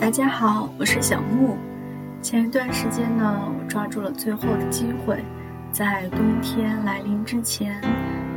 [0.00, 1.56] 大家好，我是小木。
[2.22, 5.24] 前一段时间呢，我抓住了最后的机会，
[5.72, 7.80] 在冬天来临之前，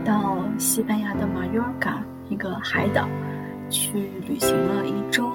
[0.04, 3.08] 到西班牙的马约尔嘎一个海岛
[3.70, 5.32] 去旅行了一周。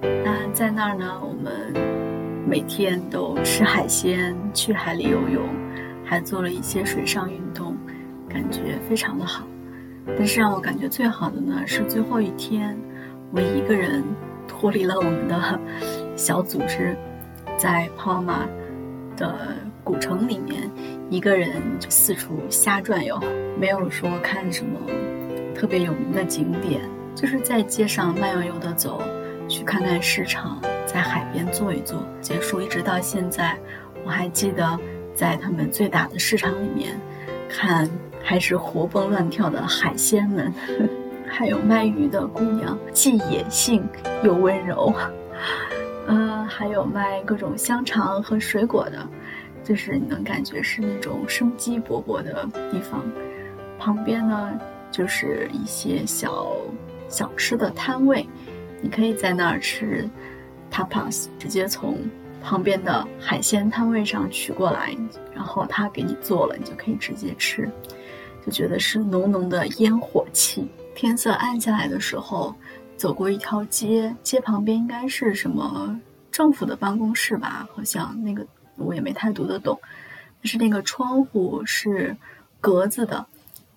[0.00, 1.74] 那在那儿呢，我们
[2.46, 5.42] 每天都吃海鲜，去海里游泳，
[6.04, 7.76] 还做了一些水上运动，
[8.28, 9.44] 感觉非常的好。
[10.16, 12.78] 但是让我感觉最好的呢，是最后一天，
[13.32, 14.04] 我一个人。
[14.48, 15.60] 脱离了我们的
[16.16, 16.96] 小组织，
[17.56, 18.48] 在帕马
[19.16, 19.36] 的
[19.84, 20.68] 古城里面，
[21.10, 23.20] 一个人就四处瞎转悠，
[23.60, 24.80] 没有说看什么
[25.54, 26.80] 特别有名的景点，
[27.14, 29.02] 就是在街上慢悠悠的走，
[29.48, 32.02] 去看看市场，在海边坐一坐。
[32.20, 33.56] 结束，一直到现在，
[34.04, 34.78] 我还记得
[35.14, 36.98] 在他们最大的市场里面，
[37.48, 37.88] 看
[38.22, 40.52] 还是活蹦乱跳的海鲜们。
[41.30, 43.86] 还有卖鱼的姑娘，既野性
[44.22, 44.92] 又温柔。
[46.06, 49.06] 呃，还有卖各种香肠和水果的，
[49.62, 53.04] 就是你能感觉是那种生机勃勃的地方。
[53.78, 54.58] 旁边呢，
[54.90, 56.48] 就是一些小
[57.08, 58.26] 小吃的摊位，
[58.80, 60.08] 你可以在那儿吃
[60.72, 61.98] tapas，直接从
[62.42, 64.96] 旁边的海鲜摊位上取过来，
[65.34, 67.70] 然后他给你做了，你就可以直接吃，
[68.44, 70.66] 就觉得是浓浓的烟火气。
[70.98, 72.52] 天色暗下来的时候，
[72.96, 76.00] 走过一条街，街旁边应该是什么
[76.32, 77.68] 政府的办公室吧？
[77.72, 78.44] 好像那个
[78.74, 79.78] 我也没太读得懂。
[80.42, 82.16] 但是那个窗户是
[82.60, 83.24] 格子的，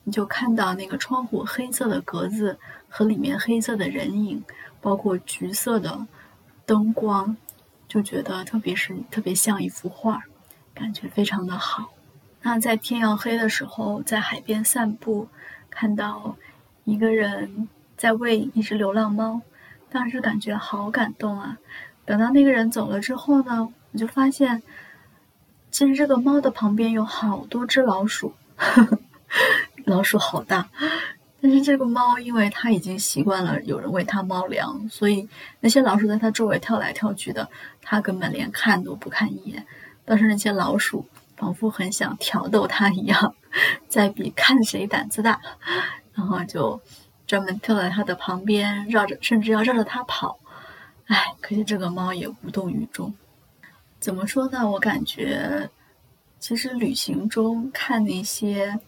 [0.04, 2.58] 你就看到那个窗户黑色的格子
[2.90, 4.44] 和里面黑色的人影，
[4.82, 6.08] 包括橘色的
[6.66, 7.38] 灯光，
[7.88, 10.24] 就觉得特别是特别像一幅画，
[10.74, 11.92] 感觉非常的好。
[12.42, 15.28] 那在天要黑的时候，在海边散步，
[15.70, 16.36] 看到。
[16.84, 19.42] 一个人在喂一只流浪猫，
[19.90, 21.58] 当时感觉好感动啊！
[22.06, 24.64] 等到那个人走了之后呢，我就发现，
[25.70, 29.00] 其实这个猫的旁边有好多只老鼠，呵 呵
[29.86, 30.68] 老鼠好大。
[31.44, 35.28] 但是这个猫，因为它已经习惯了有人喂它猫粮，所以
[35.60, 37.50] 那些老鼠在它周围跳来跳去的，
[37.82, 39.66] 它根本连看都不看一眼。
[40.06, 41.06] 倒是那些老鼠，
[41.38, 43.36] 仿佛很想挑逗它一样，
[43.90, 45.42] 在比看谁胆子大。
[46.14, 46.82] 然后就
[47.26, 50.40] 专门跳在它的旁边，绕着，甚至要绕着它跑。
[51.06, 53.14] 哎，可惜这个猫也无动于衷。
[54.00, 54.70] 怎么说呢？
[54.70, 55.70] 我感觉，
[56.40, 58.80] 其实旅行中看那些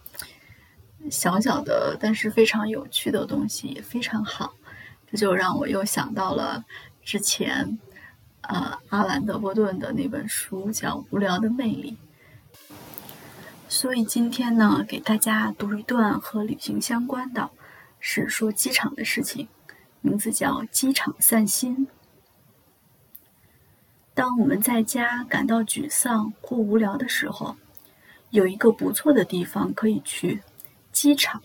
[1.12, 4.54] 小小的但是非常有趣的东西也非常好。
[5.12, 6.64] 这就让我又想到了
[7.04, 7.78] 之前，
[8.42, 11.92] 呃，阿兰·德波顿的那本书叫《无聊的魅力》。
[13.74, 17.50] 所以今天呢，给大家读一段和旅行相关的，
[18.00, 19.48] 是说机场的事情，
[20.00, 21.88] 名字叫《机场散心》。
[24.14, 27.56] 当我们在家感到沮丧或无聊的时候，
[28.30, 30.44] 有一个不错的地方可以去——
[30.94, 31.42] 机场。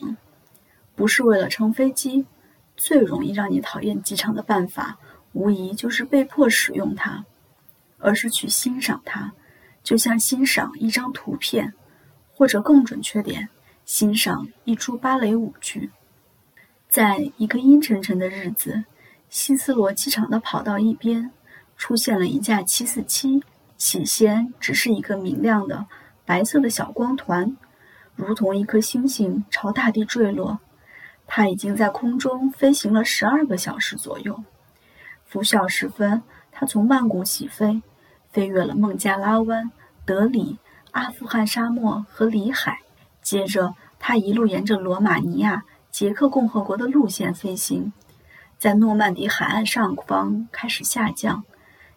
[0.94, 2.26] 不是为了乘飞机，
[2.76, 4.98] 最容易让你讨厌机场的办法，
[5.32, 7.24] 无疑就是被迫使用它，
[7.96, 9.32] 而是去欣赏它，
[9.82, 11.72] 就像欣赏一张图片。
[12.38, 13.48] 或者更准确点，
[13.84, 15.90] 欣赏一出芭蕾舞剧。
[16.88, 18.84] 在一个阴沉沉的日子，
[19.28, 21.32] 希斯罗机场的跑道一边
[21.76, 23.42] 出现了一架747。
[23.76, 25.86] 起先只是一个明亮的
[26.24, 27.56] 白色的小光团，
[28.14, 30.60] 如同一颗星星朝大地坠落。
[31.26, 34.44] 它已经在空中飞行了十二个小时左右。
[35.26, 36.22] 拂晓时分，
[36.52, 37.82] 它从曼谷起飞，
[38.30, 39.72] 飞越了孟加拉湾、
[40.04, 40.58] 德里。
[40.92, 42.80] 阿富汗沙漠和里海，
[43.22, 47.92] 接着他一路沿着罗马尼亚、捷克共和国的路线飞行，
[48.58, 51.44] 在诺曼底海岸上方开始下降。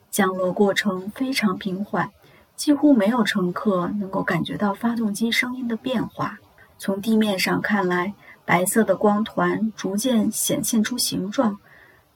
[0.09, 2.09] 降落过程非常平缓，
[2.57, 6.39] 几乎没有乘客能够感觉到发动机声音的变化。
[6.77, 8.13] 从地面上看来，
[8.43, 11.59] 白色的光团逐渐显现出形状，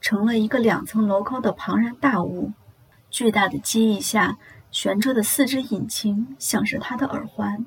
[0.01, 2.51] 成了一个两层楼高的庞然大物。
[3.09, 4.37] 巨大的机翼下。
[4.75, 7.65] 悬着的四只引擎像是他的耳环，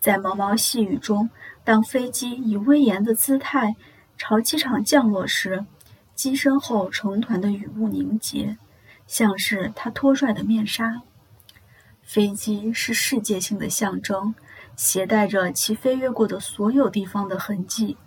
[0.00, 1.28] 在毛毛细雨中，
[1.62, 3.76] 当飞机以威严的姿态
[4.16, 5.66] 朝机场降落时，
[6.14, 8.56] 机身后成团的雨雾凝结，
[9.06, 11.02] 像是他脱拽的面纱。
[12.02, 14.34] 飞机是世界性的象征，
[14.74, 17.98] 携带着其飞越过的所有地方的痕迹。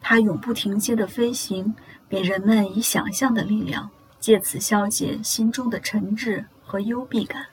[0.00, 1.74] 它永不停歇的飞行，
[2.08, 6.46] 给人们以想象的力量，借此消解心中的沉滞。
[6.70, 7.46] 和幽闭感，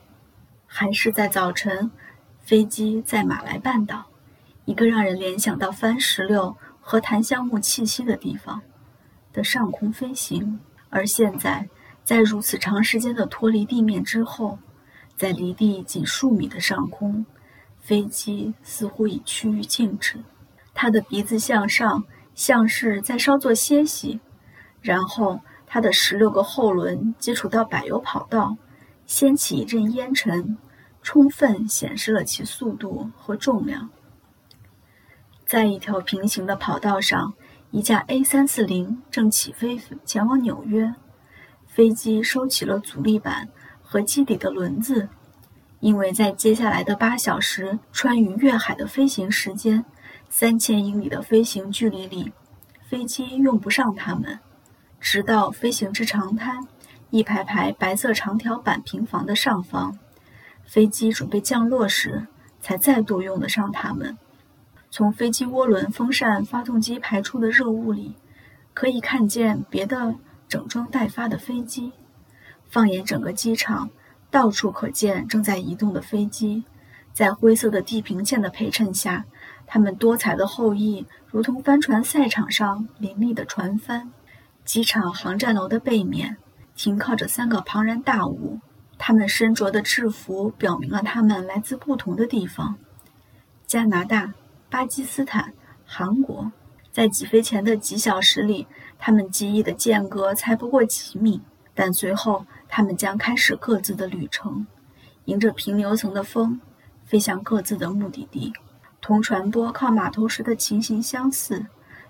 [0.68, 1.90] 还是在早晨，
[2.40, 4.06] 飞机在马来半岛，
[4.66, 8.62] 一个让人联想到番石榴和檀香木气息的地方
[9.34, 10.60] 的上空飞行。
[10.92, 11.68] 而现在，
[12.04, 14.60] 在如此长时间的脱离地面之后，
[15.16, 17.26] 在离地仅数米的上空，
[17.80, 20.20] 飞机似乎已趋于静止。
[20.76, 22.04] 它的鼻子向上，
[22.36, 24.20] 像是在稍作歇息，
[24.80, 28.56] 然后它的十六个后轮接触到柏油跑道，
[29.08, 30.58] 掀起一阵烟尘，
[31.02, 33.90] 充分显示了其速度和重量。
[35.46, 37.34] 在一条平行的跑道上，
[37.72, 40.94] 一架 A340 正起飞前往纽约。
[41.66, 43.48] 飞机收起了阻力板
[43.82, 45.08] 和机底的轮子，
[45.80, 49.86] 因为在接下来的八小时穿云越海的飞行时间，
[50.28, 52.34] 三千英里的飞行距离里，
[52.90, 54.40] 飞机用不上它们。
[55.00, 56.68] 直到飞行至长滩，
[57.10, 59.98] 一排排白色长条板平房的上方，
[60.66, 62.28] 飞机准备降落时，
[62.62, 64.18] 才再度用得上它们。
[64.90, 68.16] 从飞机涡轮、风扇、发动机排出的热雾里，
[68.74, 70.16] 可以看见别的。
[70.50, 71.92] 整装待发的飞机，
[72.70, 73.90] 放眼整个机场，
[74.32, 76.64] 到处可见正在移动的飞机。
[77.12, 79.26] 在灰色的地平线的陪衬下，
[79.66, 84.10] 它们多彩的后翼如同帆船赛场上林立的船帆。
[84.64, 86.38] 机场航站楼的背面
[86.78, 88.62] 停靠着三个庞然大物，
[88.98, 92.78] 他们身着的制服表明了他们来自不同的地方：
[93.66, 94.34] 加拿大、
[94.70, 95.54] 巴基斯坦、
[95.86, 96.54] 韩国。
[96.92, 98.66] 在起飞前的几小时里。
[99.00, 101.40] 他们记忆的间隔才不过几米，
[101.76, 104.66] 但随后他们将开始各自的旅程，
[105.26, 106.60] 迎着平流层的风，
[107.06, 108.52] 飞向各自的目的地。
[109.00, 111.68] 同船舶靠码头时的情形相似，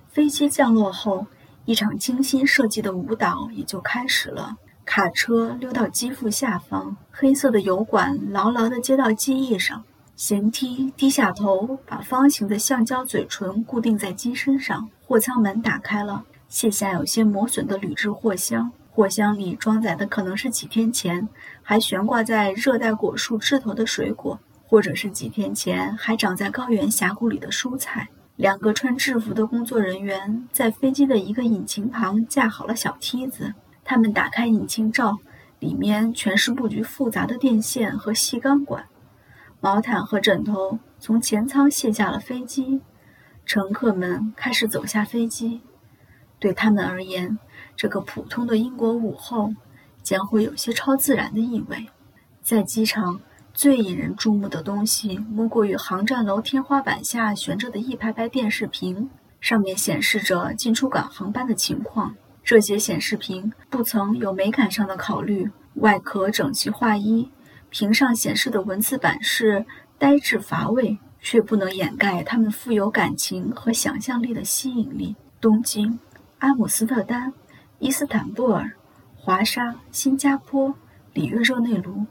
[0.07, 1.27] 飞机降落后，
[1.67, 4.55] 一场精心设计的舞蹈也就开始了。
[4.85, 9.83] 卡车溜到机腹下方，黑色的油管牢牢地接到机翼上，
[10.17, 14.89] 舷梯低下头，把方形的橡胶嘴唇固定在机身上。
[15.05, 16.23] 货舱门打开了。
[16.47, 21.27] 卸下有些磨损的铝制货箱，货箱里装载的可能是几天前
[21.61, 28.07] 还悬挂在热带果树枝头的水果，或者是几天前还长在高原峡谷里的蔬菜。
[28.37, 35.17] 两个穿制服的工作人员在飞机的一个引擎旁架好了小梯子，他们打开引擎罩，
[35.57, 38.85] 里面全是布局复杂的电线和细钢管。
[39.59, 42.79] 毛毯和枕头从前舱卸下了飞机，
[43.43, 45.61] 乘客们开始走下飞机。
[46.37, 47.39] 对他们而言，
[47.75, 49.51] 这个普通的英国午后
[50.03, 51.87] 将会有些超自然的意味。
[52.43, 53.19] 在机场，
[53.57, 59.09] 最引人注目的东西莫过于航站楼天花板下悬着的一排排电视屏，
[59.41, 62.15] 上面显示着进出港航班的情况。
[62.43, 67.31] 这些显示屏不曾有美感上的考虑，外壳整齐划一，
[67.71, 69.65] 屏上显示的文字版式
[69.97, 75.15] 呆滞乏味，却不能掩盖它们富有感情和想象力的吸引力。
[75.41, 75.97] 东京。
[76.37, 77.33] 阿姆斯特丹、
[77.79, 78.73] 伊斯坦布尔、
[79.15, 80.75] 华沙、新加坡、
[81.13, 82.05] 里约热内卢，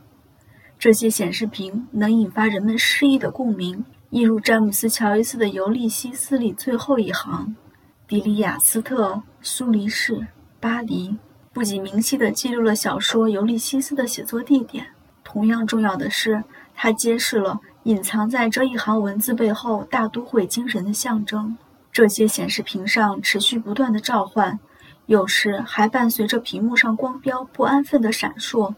[0.87, 3.85] 这些显示屏能引发人们诗意的共鸣。
[4.11, 7.57] 一如詹姆斯·乔伊斯的《尤利西斯》里最后一行
[8.07, 10.29] ：“迪里亚斯特、苏黎世、
[10.61, 11.17] 巴黎”，
[11.53, 14.87] 不仅明晰地记录了小说《尤利西斯》的写作地点，
[15.25, 16.45] 同样重要的是，
[16.77, 21.59] 它揭示了隐藏在这一行文字背后大都会精神的象征。
[21.91, 24.61] 这些显示屏上持续不断的召唤，
[25.07, 28.73] 有时还伴随着屏幕上光标不安分的闪烁，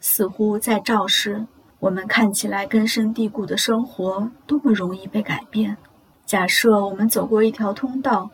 [0.00, 1.46] 似乎在昭示
[1.80, 5.76] 我们看起来根深蒂固的生活多么容易被改变。
[6.26, 8.30] 假设我们走过一条通道，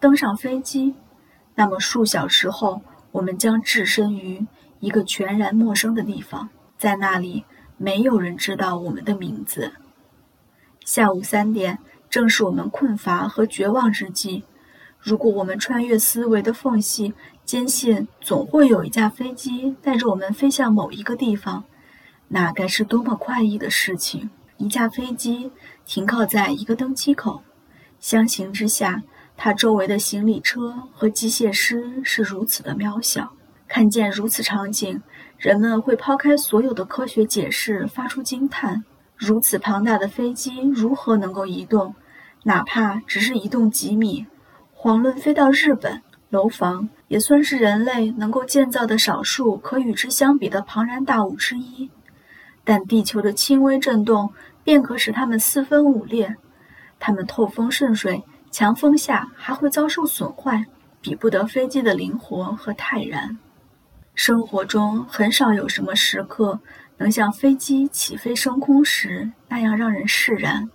[0.00, 0.94] 登上飞机，
[1.54, 4.46] 那么数小时后，我们将置身于
[4.80, 7.44] 一个全然陌生的地方，在那里
[7.76, 9.72] 没有人知道我们的名字。
[10.84, 11.78] 下午三点。
[12.10, 14.42] 正是我们困乏和绝望之际，
[14.98, 17.12] 如果我们穿越思维的缝隙，
[17.48, 21.64] 坚信总会有一架飞机带着我们飞向某一个地方，
[22.28, 24.28] 那该是多么快意的事情！
[24.58, 25.50] 一架飞机
[25.86, 27.42] 停靠在一个登机口，
[27.98, 29.02] 相形之下，
[29.34, 33.32] 它周围的行李车和机械师是如此的渺小。
[33.66, 35.00] 看见如此场景，
[35.38, 38.84] 人们会抛开所有的科学解释，发出惊叹。
[39.16, 41.94] 如此庞大的飞机如何能够移动？
[42.42, 44.26] 哪怕只是移动几米，
[44.76, 46.02] 遑论飞到日本。
[46.30, 51.90] 楼房也算是人类能够建造的少数可与之相比的庞然大物之一，
[52.62, 56.36] 但地球的轻微震动便可使它们四分五裂。
[57.00, 60.64] 它们透风渗水，强风下还会遭受损坏，
[61.00, 63.38] 比不得飞机的灵活和泰然。
[64.14, 66.60] 生活中很少有什么时刻。
[67.00, 70.68] 能像飞机起飞升空时那样让人释然。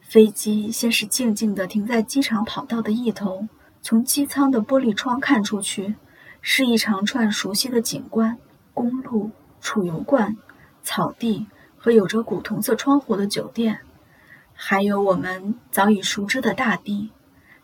[0.00, 3.46] 飞机先是静静地停在机场跑道的一头，
[3.82, 5.96] 从机舱的玻璃窗看出去，
[6.40, 8.38] 是一长串熟悉的景观：
[8.72, 10.36] 公路、储油罐、
[10.84, 13.80] 草地和有着古铜色窗户的酒店，
[14.54, 17.10] 还有我们早已熟知的大地。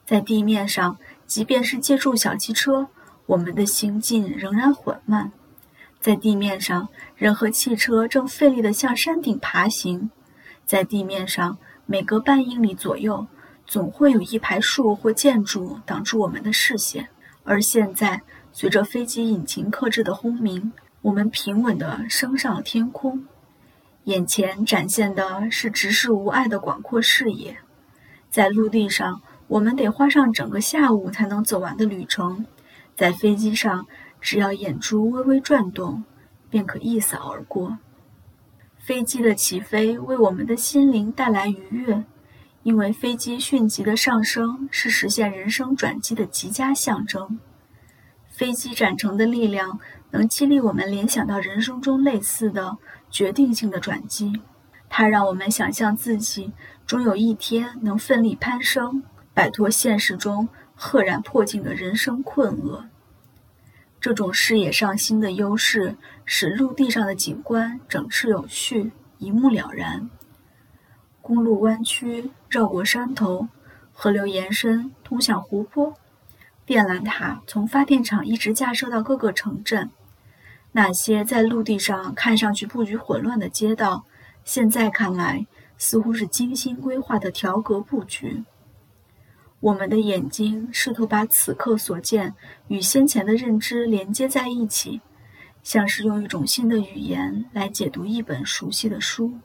[0.04, 2.88] 在地面上，即便是借助小汽车，
[3.26, 5.30] 我们的行进仍然缓慢。
[6.00, 10.10] 在地面上，人和汽车正费力地向山顶爬行。
[10.64, 13.26] 在地面上，每隔半英里左右，
[13.68, 17.10] 总会有一排树或建筑挡住我们的视线。
[17.44, 20.72] 而现在，随着飞机引擎克制的轰鸣，
[21.02, 23.26] 我们平稳地升上了天空，
[24.04, 27.58] 眼前展现的是直视无碍的广阔视野。
[28.30, 32.46] 在陆地上，我们得花上整个下午才能走完的旅程，
[32.96, 33.86] 在飞机上，
[34.20, 36.04] 只要眼珠微微转动，
[36.48, 37.78] 便可一扫而过。
[38.78, 42.04] 飞机的起飞为我们的心灵带来愉悦，
[42.62, 47.38] 因为飞机迅疾的上升是实现人生转机的极佳象征。
[48.28, 52.78] 飞机展成的力量能激励我们联想到人生中类似的
[53.10, 54.40] 决定性的转机，
[54.88, 56.52] 它让我们想象自己
[56.86, 59.02] 终有一天能奋力攀升。
[59.34, 62.88] 摆脱现实中赫然迫近的人生困厄，
[64.00, 70.10] 这种视野上新的优势使陆地上的景观整饬有序、一目了然。
[71.22, 73.48] 公路弯曲绕过山头，
[73.92, 75.94] 河流延伸通向湖泊，
[76.64, 79.90] 电缆塔从发电厂一直架设到各个城镇。
[80.72, 84.04] 那些在陆地上看上去布局混乱的街道，
[84.44, 88.44] 现在看来似乎是精心规划的条格布局。
[89.60, 92.34] 我们的眼睛试图把此刻所见
[92.68, 95.00] 与先前的认知连接在一起，
[95.62, 99.38] 像是用一种新的语言来解读一本熟悉的书。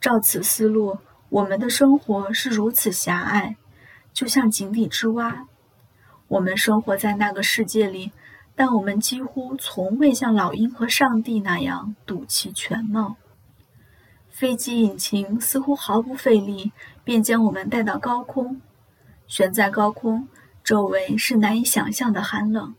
[0.00, 0.96] 照此思路，
[1.30, 3.56] 我们的生活是如此狭隘，
[4.12, 5.46] 就像井底之蛙。
[6.26, 8.10] 我们生活在那个世界里，
[8.56, 13.14] 但我们几乎从未像老鹰和上帝那样睹其全貌。
[14.28, 16.72] 飞机引擎似乎毫不费力，
[17.04, 18.60] 便将我们带到高空。
[19.28, 20.26] 悬在高空，
[20.64, 22.74] 周围是难以想象的寒冷。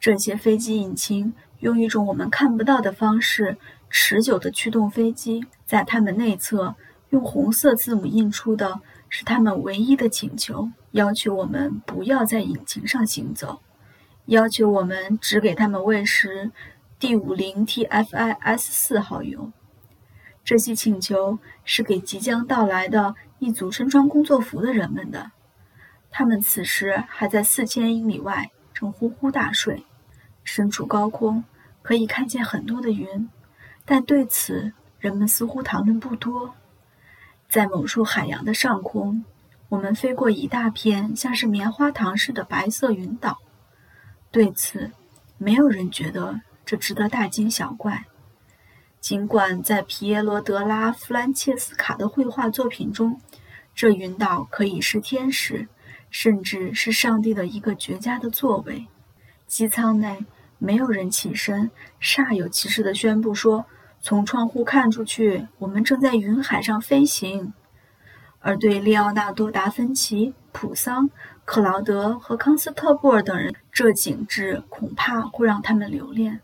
[0.00, 3.58] 这些飞机引擎用一种我们看不到的方式
[3.90, 6.76] 持久地驱动飞机，在它们内侧
[7.10, 13.60] 用红色字母印出的是他们唯一的请求：要求我们不要在引擎上行走，
[14.26, 16.50] 要求我们只给他们喂食
[16.98, 19.52] 第五零 TFIS 四号油。
[20.44, 25.30] 这些请求是给即将到来的一组身穿工作服的人们的。
[26.10, 29.84] 他们此时还在四千英里外，正呼呼大睡。
[30.44, 31.44] 身处高空，
[31.82, 33.28] 可以看见很多的云，
[33.84, 36.54] 但对此人们似乎谈论不多。
[37.48, 39.24] 在某处海洋的上空，
[39.68, 43.38] 我们飞过一大片像是棉花糖似的白色云岛，
[44.30, 44.92] 对此
[45.38, 48.04] 没有人觉得这值得大惊小怪。
[49.00, 53.20] 尽管在皮耶罗·德拉·弗兰切斯卡的绘画作品中，
[53.74, 55.68] 这云岛可以是天使。
[56.10, 58.86] 甚至是上帝的一个绝佳的作为。
[59.46, 60.24] 机舱内
[60.56, 63.66] 没有人起身，煞有其事地宣布说
[64.00, 67.52] ：“从窗户看出去，我们正在云海上飞行。”
[68.40, 71.10] 而对利奥纳多·达芬奇、普桑、
[71.44, 76.40] 克劳德和康斯特布尔等人，这景致恐怕会让他们留恋。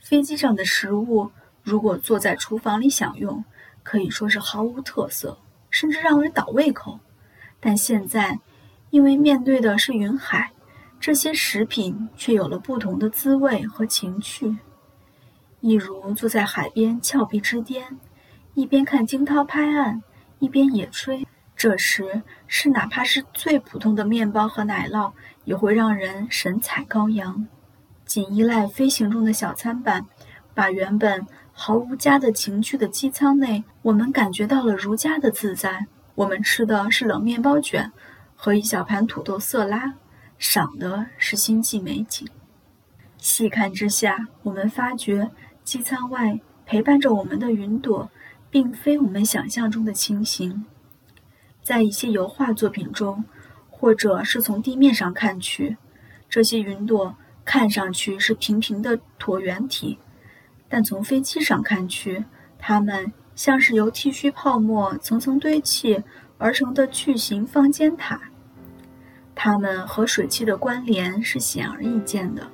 [0.00, 1.30] 飞机上的食物，
[1.62, 3.44] 如果坐在厨房里享用，
[3.82, 5.38] 可以说是毫无特色，
[5.68, 6.98] 甚至让人倒胃口。
[7.60, 8.40] 但现在，
[8.88, 10.52] 因为面对的是云海，
[10.98, 14.56] 这些食品却有了不同的滋味和情趣。
[15.60, 17.98] 一如坐在海边峭壁之巅，
[18.54, 20.02] 一边看惊涛拍岸，
[20.38, 21.26] 一边野炊。
[21.56, 25.12] 这时，是哪怕是最普通的面包和奶酪，
[25.44, 27.48] 也会让人神采高扬。
[28.04, 30.06] 仅依赖飞行中的小餐板，
[30.54, 35.86] 把原本毫无家的情趣的机舱内，我们感觉到了如家的自在。
[36.14, 37.92] 我们吃的是冷面包卷。
[38.40, 39.94] 和一小盘土豆色拉，
[40.38, 42.28] 赏的是星际美景。
[43.16, 45.28] 细看之下，我们发觉
[45.68, 48.10] 机舱外陪伴着我们的云朵，
[48.48, 50.64] 并非我们想象中的情形。
[51.62, 53.22] 在一些油画作品中，
[53.68, 55.76] 或者是从地面上看去，
[56.26, 59.98] 这些云朵看上去是平平的椭圆体，
[60.70, 62.24] 但从飞机上看去，
[62.58, 66.02] 它们像是由剃须泡沫层层堆砌。
[66.38, 68.18] 而成的巨型方尖塔，
[69.34, 72.48] 它们和水汽的关联是显而易见的，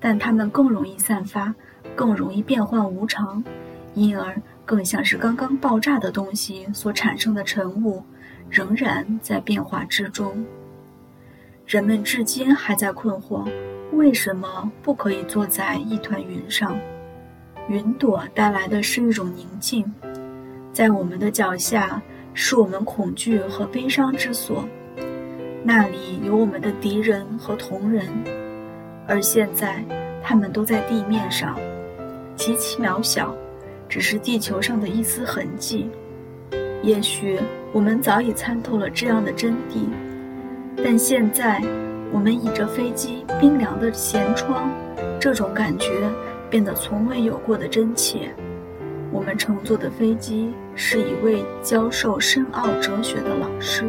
[0.00, 1.52] 但它们更容易散发，
[1.94, 3.42] 更容易变幻无常，
[3.94, 8.02] 因而更像是刚刚爆炸的东西所产生的尘雾，
[8.48, 10.44] 仍然在变化之中。
[11.66, 13.48] 人们至今还在困惑，
[13.92, 16.76] 为什么不可以坐在一团云上？
[17.68, 19.84] 云朵带来的是一种宁静，
[20.72, 22.02] 在我们的脚下
[22.34, 24.64] 是我们恐惧和悲伤之所，
[25.62, 28.08] 那里有我们的敌人和同人，
[29.06, 29.84] 而现在
[30.22, 31.56] 他们都在地面上，
[32.36, 33.34] 极其渺小，
[33.88, 35.90] 只是地球上的一丝痕迹。
[36.82, 37.38] 也许
[37.72, 39.86] 我们早已参透了这样的真谛，
[40.76, 41.62] 但现在
[42.10, 44.70] 我们倚着飞机冰凉的舷窗，
[45.20, 46.10] 这种感觉
[46.50, 48.34] 变得从未有过的真切。
[49.12, 53.84] 我们乘坐的飞机是一位教授深奥哲学的老师。